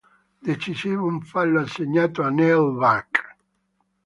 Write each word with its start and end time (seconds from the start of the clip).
Decisivo 0.49 1.05
un 1.05 1.21
fallo 1.21 1.59
assegnato 1.61 2.23
a 2.23 2.31
Neil 2.31 2.73
Back. 2.75 3.37